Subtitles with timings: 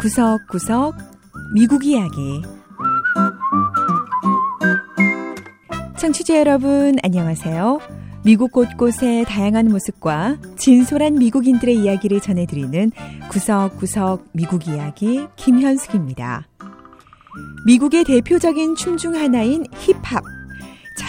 [0.00, 0.94] 구석구석
[1.54, 2.42] 미국 이야기
[5.98, 7.78] 청취자 여러분 안녕하세요.
[8.24, 12.92] 미국 곳곳의 다양한 모습과 진솔한 미국인들의 이야기를 전해드리는
[13.30, 16.48] 구석구석 미국 이야기 김현숙입니다.
[17.66, 20.22] 미국의 대표적인 춤 중 하나인 힙합.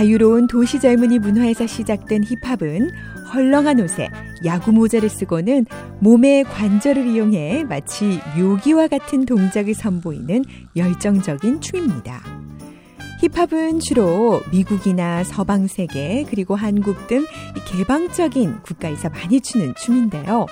[0.02, 2.90] 자유로운 도시 젊은이 문화에서 시작된 힙합은
[3.32, 4.10] 헐렁한 옷에
[4.44, 5.68] 야구 모자를 쓰고는
[6.00, 10.44] 몸의 관절을 이용해 마치 묘기와 같은 동작을 선보이는
[10.76, 12.20] 열정적인 춤입니다.
[13.20, 17.24] 힙합은 주로 미국이나 서방 세계 그리고 한국 등
[17.68, 20.48] 개방적인 국가에서 많이 추는 춤인데요.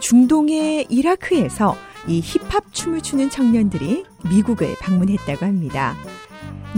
[0.00, 1.76] 중동의 이라크에서
[2.08, 5.94] 이 힙합 춤을 추는 청년들이 미국을 방문했다고 합니다.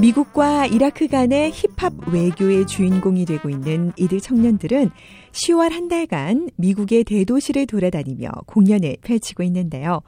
[0.01, 4.91] 미국과 이라크 간의 힙합 외교의 주인공이 되고 있는 이들 청년들은
[5.32, 10.01] 10월 한 달간 미국의 대도시를 돌아다니며 공연을 펼치고 있는데요.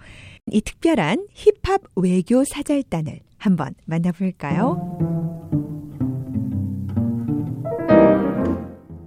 [0.51, 4.99] 이 특별한 힙합 외교 사절단을 한번 만나볼까요?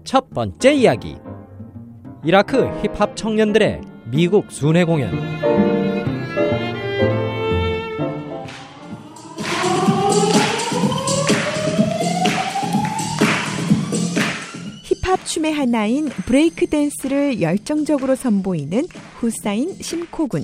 [0.04, 1.18] 첫 번째 이야기.
[2.24, 5.67] 이라크 힙합 청년들의 미국 순회 공연.
[15.08, 20.44] 힙합 춤의 하나인 브레이크 댄스를 열정적으로 선보이는 후사인 심코군.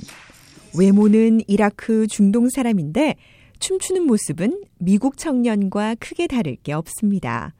[0.78, 3.16] 외모는 이라크 중동 사람인데
[3.58, 7.52] 춤추는 모습은 미국 청년과 크게 다를 게 없습니다.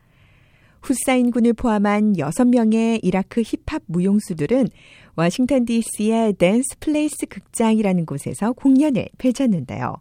[0.81, 4.69] 후사인 군을 포함한 6명의 이라크 힙합 무용수들은
[5.15, 9.97] 워싱턴 DC의 댄스 플레이스 극장이라는 곳에서 공연을 펼쳤는데요.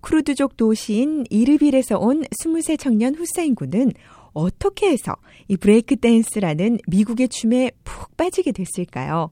[0.00, 3.92] 쿠르드족 도시인 이르빌에서 온 20세 청년 후사인 군은
[4.32, 5.14] 어떻게 해서
[5.48, 9.30] 이 브레이크 댄스라는 미국의 춤에 푹 빠지게 됐을까요?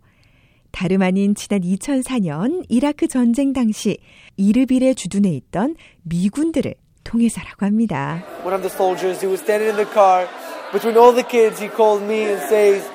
[0.72, 3.98] 다름 아닌 지난 2004년 이라크 전쟁 당시
[4.36, 8.22] 이르빌에 주둔해 있던 미군들을 통해서라고 합니다.
[8.44, 10.28] One of the soldiers who was standing in the car
[10.72, 12.88] between all the kids, he called me and says,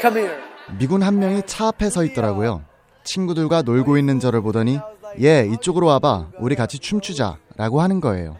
[0.00, 0.36] "Come here."
[0.78, 2.62] 미군 한 명이 차 앞에 서 있더라고요.
[3.04, 4.78] 친구들과 놀고 있는 저를 보더니
[5.20, 6.32] 예, 이쪽으로 와봐.
[6.40, 7.38] 우리 같이 춤추자.
[7.56, 8.36] 라고 하는 거예요.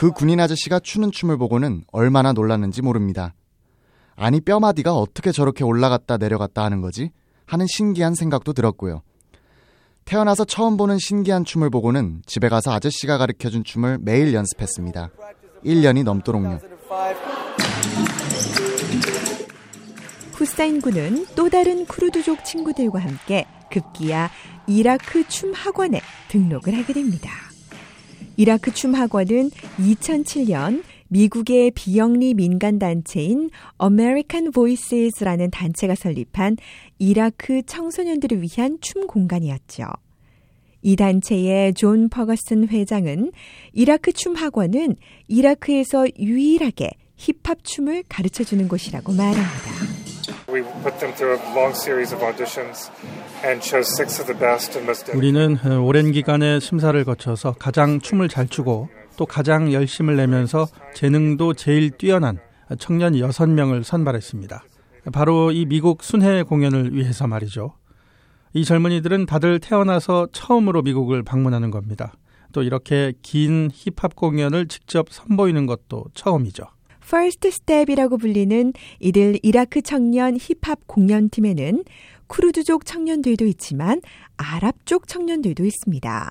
[0.00, 3.34] 그 군인 아저씨가 추는 춤을 보고는 얼마나 놀랐는지 모릅니다.
[4.16, 7.10] 아니 뼈마디가 어떻게 저렇게 올라갔다 내려갔다 하는 거지?
[7.44, 9.02] 하는 신기한 생각도 들었고요.
[10.06, 15.10] 태어나서 처음 보는 신기한 춤을 보고는 집에 가서 아저씨가 가르쳐준 춤을 매일 연습했습니다.
[15.66, 16.60] 1년이 넘도록요.
[20.32, 24.30] 후사인 군은 또 다른 쿠르드족 친구들과 함께 급기야
[24.66, 27.49] 이라크 춤 학원에 등록을 하게 됩니다.
[28.40, 33.50] 이라크 춤 학원은 2007년 미국의 비영리 민간 단체인
[33.82, 36.56] American Voices라는 단체가 설립한
[36.98, 39.84] 이라크 청소년들을 위한 춤 공간이었죠.
[40.80, 43.30] 이 단체의 존 퍼거슨 회장은
[43.74, 44.96] 이라크 춤 학원은
[45.28, 49.99] 이라크에서 유일하게 힙합 춤을 가르쳐 주는 곳이라고 말합니다.
[55.16, 61.90] 우리는 오랜 기간의 심사를 거쳐서 가장 춤을 잘 추고 또 가장 열심을 내면서 재능도 제일
[61.90, 62.38] 뛰어난
[62.78, 64.64] 청년 6명을 선발했습니다.
[65.12, 67.74] 바로 이 미국 순회 공연을 위해서 말이죠.
[68.52, 72.12] 이 젊은이들은 다들 태어나서 처음으로 미국을 방문하는 겁니다.
[72.52, 76.64] 또 이렇게 긴 힙합 공연을 직접 선보이는 것도 처음이죠.
[77.10, 81.82] First Step이라고 불리는 이들 이라크 청년 힙합 공연팀에는
[82.28, 84.00] 쿠르드족 청년들도 있지만
[84.36, 86.30] 아랍 쪽 청년들도 있습니다.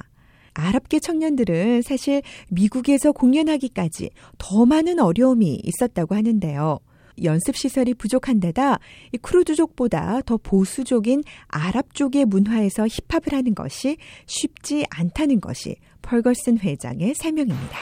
[0.53, 6.79] 아랍계 청년들은 사실 미국에서 공연하기까지 더 많은 어려움이 있었다고 하는데요.
[7.23, 8.79] 연습 시설이 부족한 데다
[9.11, 15.75] 이 크루드족보다 더 보수적인 아랍 쪽의 문화에서 힙합을 하는 것이 쉽지 않다는 것이
[16.09, 17.77] 펄거슨 회장의 설명입니다.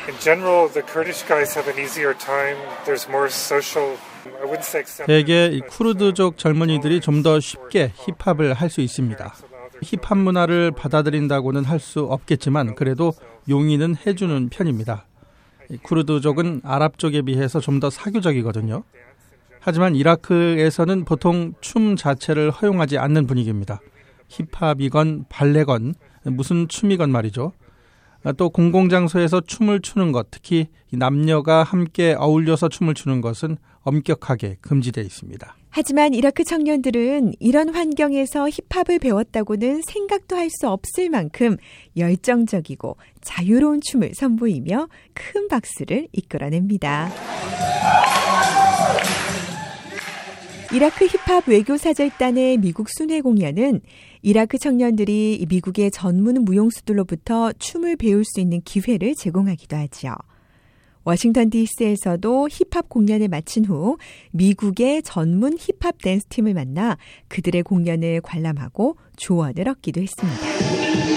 [5.05, 9.33] 대개 쿠르드족 젊은이들이 좀 더 쉽게 힙합을 할 수 있습니다.
[9.81, 13.13] 힙합 문화를 받아들인다고는 할 수 없겠지만 그래도
[13.47, 15.06] 용인은 해주는 편입니다.
[15.83, 18.83] 쿠르드족은 아랍 쪽에 비해서 좀 더 사교적이거든요.
[19.62, 23.79] 하지만 이라크에서는 보통 춤 자체를 허용하지 않는 분위기입니다.
[24.27, 25.95] 힙합이건 발레건
[26.25, 27.53] 무슨 춤이건 말이죠.
[28.37, 35.55] 또 공공장소에서 춤을 추는 것, 특히 남녀가 함께 어울려서 춤을 추는 것은 엄격하게 금지되어 있습니다.
[35.69, 41.57] 하지만 이라크 청년들은 이런 환경에서 힙합을 배웠다고는 생각도 할 수 없을 만큼
[41.95, 47.11] 열정적이고 자유로운 춤을 선보이며 큰 박수를 이끌어냅니다.
[50.73, 53.81] 이라크 힙합 외교사절단의 미국 순회 공연은
[54.27, 60.15] 이라크 청년들이 미국의 전문 무용수들로부터 춤을 배울 수 있는 기회를 제공하기도 하죠.
[61.06, 63.95] 워싱턴 DC에서도 힙합 공연을 마친 후
[64.31, 66.97] 미국의 전문 힙합 댄스 팀을 만나
[67.29, 71.16] 그들의 공연을 관람하고 조언을 얻기도 했습니다.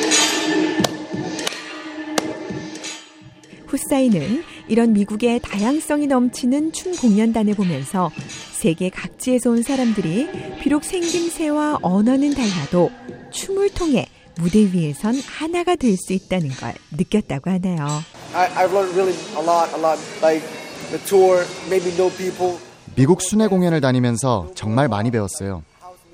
[3.70, 8.10] 후사인은 이런 미국의 다양성이 넘치는 춤 공연단을 보면서
[8.52, 10.28] 세계 각지에서 온 사람들이
[10.60, 12.90] 비록 생김새와 언어는 달라도
[13.30, 14.06] 춤을 통해
[14.38, 17.86] 무대 위에선 하나가 될 수 있다는 걸 느꼈다고 하네요.
[18.34, 19.98] I, I've learned really a lot, a lot.
[20.22, 20.44] Like
[20.90, 22.58] the tour made me know people.
[22.96, 25.62] 미국 순회 공연을 다니면서 정말 많이 배웠어요.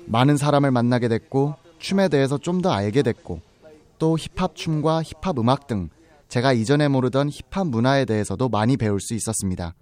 [0.05, 3.39] 많은 사람을 만나게 됐고 춤에 대해서 좀 더 알게 됐고
[3.97, 5.89] 또 힙합 춤과 힙합 음악 등
[6.29, 9.73] 제가 이전에 모르던 힙합 문화에 대해서도 많이 배울 수 있었습니다.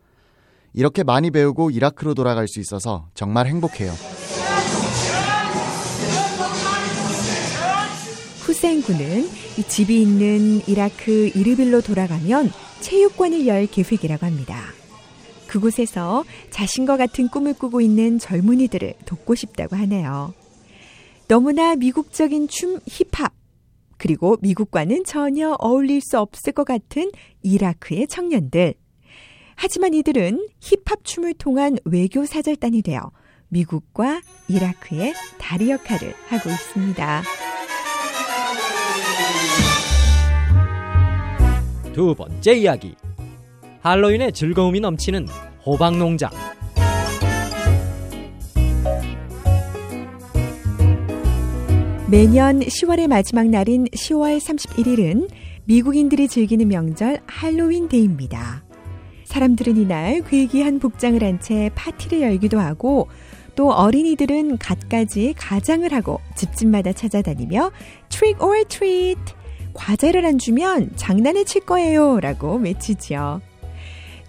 [0.74, 3.92] 이렇게 많이 배우고 이라크로 돌아갈 수 있어서 정말 행복해요.
[8.42, 9.28] 후세인 군은
[9.58, 12.52] 이 집이 있는 이라크 이르빌로 돌아가면
[12.82, 14.62] 체육관을 열 계획이라고 합니다.
[15.48, 20.34] 그곳에서 자신과 같은 꿈을 꾸고 있는 젊은이들을 돕고 싶다고 하네요.
[21.28, 23.34] 너무나 미국적인 춤 힙합,
[24.06, 27.10] 그리고 미국과는 전혀 어울릴 수 없을 것 같은
[27.42, 28.76] 이라크의 청년들.
[29.56, 33.10] 하지만 이들은 힙합 춤을 통한 외교 사절단이 되어
[33.48, 37.24] 미국과 이라크의 다리 역할을 하고 있습니다.
[41.92, 42.94] 두 번째 이야기.
[43.80, 45.28] 할로윈의 즐거움이 넘치는
[45.66, 46.30] 호박 농장.
[52.08, 55.28] 매년 10월의 마지막 날인 10월 31일은
[55.64, 58.64] 미국인들이 즐기는 명절 할로윈 데이입니다.
[59.24, 63.08] 사람들은 이날 괴기한 복장을 한 채 파티를 열기도 하고
[63.56, 67.72] 또 어린이들은 갖가지 가장을 하고 집집마다 찾아다니며
[68.10, 69.20] trick or treat
[69.74, 73.42] 과자를 안 주면 장난을 칠 거예요 라고 외치지요.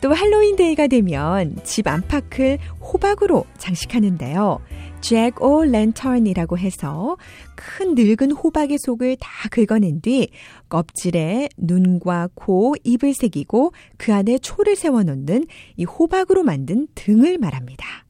[0.06, 4.60] 또 할로윈 데이가 되면 집 안팎을 호박으로 장식하는데요.
[5.00, 7.16] jack-o'-lantern이라고 해서
[7.56, 10.28] 큰 늙은 호박의 속을 다 긁어낸 뒤
[10.68, 18.04] 껍질에 눈과 코, 입을 새기고 그 안에 초를 세워놓는 이 호박으로 만든 등을 말합니다.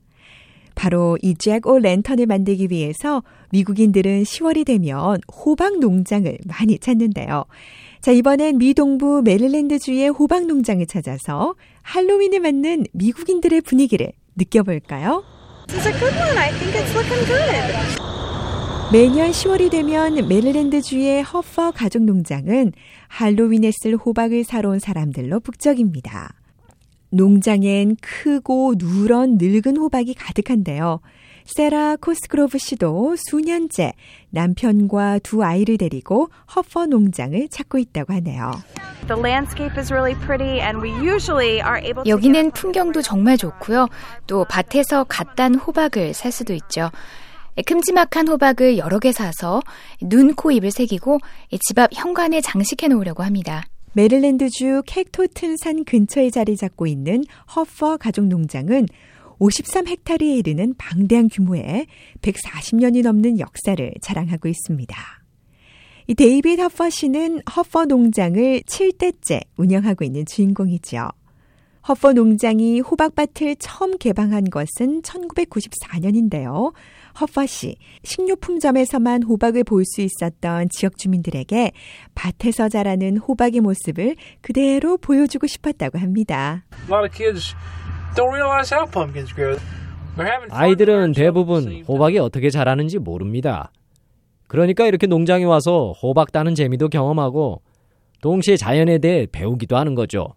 [0.75, 3.23] 바로 이 잭 오 랜턴을 만들기 위해서
[3.53, 7.47] 미국인들은 10월이 되면 호박 농장을 많이 찾는데요.
[8.03, 11.55] 자, 이번엔 미 동부 메릴랜드주의 호박 농장을 찾아서
[11.87, 15.23] 할로윈에 맞는 미국인들의 분위기를 느껴볼까요?
[18.93, 22.73] 매년 10월이 되면 메릴랜드주의 허퍼 가족 농장은
[23.07, 26.35] 할로윈에 쓸 호박을 사러 온 사람들로 북적입니다.
[27.11, 31.01] 농장엔 크고 누런 늙은 호박이 가득한데요.
[31.47, 33.93] 세라 코스그로브 씨도 수년째
[34.31, 38.51] 남편과 두 아이를 데리고 허퍼 농장을 찾고 있다고 하네요.
[42.07, 43.89] 여기는 풍경도 정말 좋고요.
[44.27, 46.91] 또 밭에서 갓 딴 호박을 살 수도 있죠.
[47.65, 49.63] 큼지막한 호박을 여러 개 사서
[50.03, 51.21] 눈, 코, 입을 새기고
[51.61, 53.65] 집 앞 현관에 장식해 놓으려고 합니다.
[53.95, 58.89] 메릴랜드주 캐톡틴 산 근처에 자리 잡고 있는 허퍼 가족 농장은
[59.41, 61.87] 53헥타르에 이르는 방대한 규모의
[62.23, 64.97] 140년이 넘는 역사를 자랑하고 있습니다.
[66.09, 71.09] 이 데이빗 허퍼 씨는 허퍼 농장을 7대째 운영하고 있는 주인공이죠.
[71.89, 76.73] 허퍼 농장이 호박밭을 처음 개방한 것은 1994년인데요.
[77.21, 81.73] 허퍼 씨, 식료품점에서만 호박을 볼 수 있었던 지역 주민들에게
[82.15, 86.65] 밭에서 자라는 호박의 모습을 그대로 보여주고 싶었다고 합니다.
[90.51, 93.71] 아이들은 대부분 호박이 어떻게 자라는지 모릅니다.
[94.49, 97.63] 그러니까 이렇게 농장에 와서 호박 따는 재미도 경험하고
[98.23, 100.35] 동시에 자연에 대해 배우기도 하는 거죠.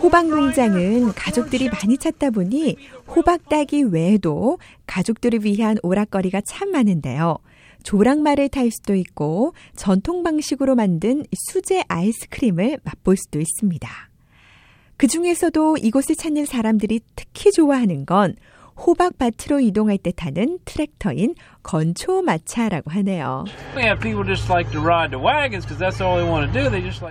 [0.00, 2.76] 호박 농장은 가족들이 많이 찾다 보니
[3.08, 7.38] 호박 따기 외에도 가족들을 위한 오락거리가 참 많은데요.
[7.82, 13.88] 조랑말을 탈 수도 있고 전통 방식으로 만든 수제 아이스크림을 맛볼 수도 있습니다.
[14.96, 18.34] 그 중에서도 이곳을 찾는 사람들이 특히 좋아하는 건
[18.84, 23.44] 호박밭으로 이동할 때 타는 트랙터인 건초마차라고 하네요.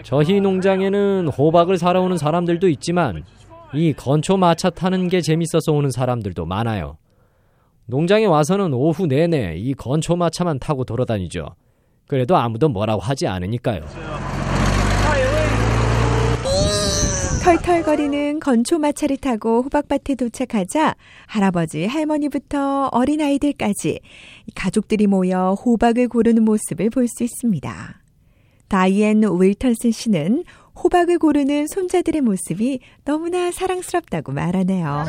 [0.03, 3.23] 저희 농장에는 호박을 사러 오는 사람들도 있지만
[3.73, 6.97] 이 건초마차 타는 게 재밌어서 오는 사람들도 많아요.
[7.87, 11.55] 농장에 와서는 오후 내내 이 건초마차만 타고 돌아다니죠.
[12.05, 13.81] 그래도 아무도 뭐라고 하지 않으니까요.
[17.43, 20.95] 털털거리는 건초마차를 타고 호박밭에 도착하자
[21.27, 24.01] 할아버지, 할머니부터 어린아이들까지
[24.53, 28.01] 가족들이 모여 호박을 고르는 모습을 볼 수 있습니다.
[28.67, 30.43] 다이앤 윌턴슨 씨는
[30.83, 35.05] 호박을 고르는 손자들의 모습이 너무나 사랑스럽다고 말하네요.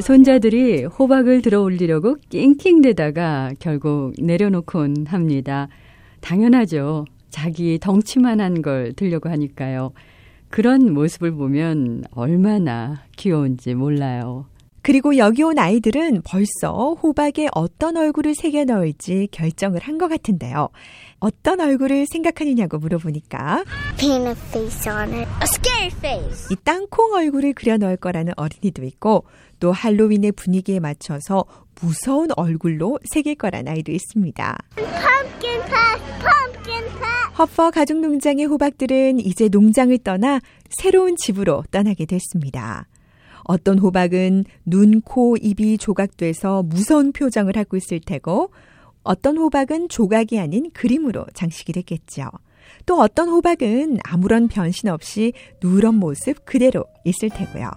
[0.00, 5.68] 손자들이 호박을 들어 올리려고 낑낑대다가 결국 내려놓곤 합니다.
[6.20, 7.06] 당연하죠.
[7.30, 9.92] 자기 덩치만한 걸 들려고 하니까요.
[10.50, 14.46] 그런 모습을 보면 얼마나 귀여운지 몰라요.
[14.82, 20.70] 그리고 여기 온 아이들은 벌써 호박에 어떤 얼굴을 새겨 넣을지 결정을 한 것 같은데요.
[21.20, 23.64] 어떤 얼굴을 생각하느냐고 물어보니까.
[26.50, 29.24] 이 땅콩 얼굴을 그려 넣을 거라는 어린이도 있고
[29.60, 31.44] 또 할로윈의 분위기에 맞춰서
[31.80, 34.58] 무서운 얼굴로 새길 거란 아이도 있습니다.
[37.38, 42.86] 허퍼 가족농장의 호박들은 이제 농장을 떠나 새로운 집으로 떠나게 됐습니다.
[43.44, 48.50] 어떤 호박은 눈, 코, 입이 조각돼서 무서운 표정을 하고 있을 테고
[49.02, 52.30] 어떤 호박은 조각이 아닌 그림으로 장식이 됐겠죠.
[52.86, 55.32] 또 어떤 호박은 아무런 변신 없이
[55.62, 57.70] 누런 모습 그대로 있을 테고요.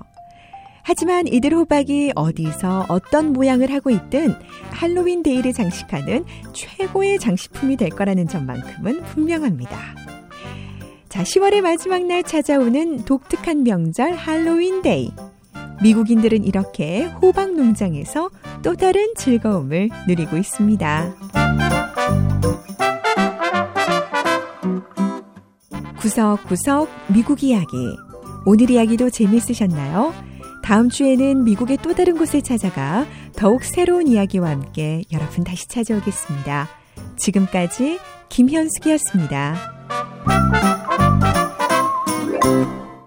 [0.87, 4.35] 하지만 이들 호박이 어디서 어떤 모양을 하고 있든
[4.69, 9.95] 할로윈 데이를 장식하는 최고의 장식품이 될 거라는 점만큼은 분명합니다.
[11.09, 15.09] 자, 10월의 마지막 날 찾아오는 독특한 명절 할로윈 데이.
[15.81, 18.29] 미국인들은 이렇게 호박 농장에서
[18.63, 21.15] 또 다른 즐거움을 누리고 있습니다.
[25.99, 27.97] 구석구석 미국 이야기.
[28.45, 30.13] 오늘 이야기도 재밌으셨나요?
[30.63, 33.05] 다음 주에는 미국의 또 다른 곳을 찾아가
[33.35, 36.67] 더욱 새로운 이야기와 함께 여러분 다시 찾아오겠습니다.
[37.17, 39.55] 지금까지 김현숙이었습니다.